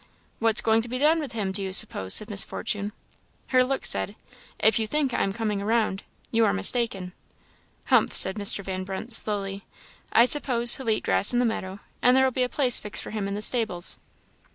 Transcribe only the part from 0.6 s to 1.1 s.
going to be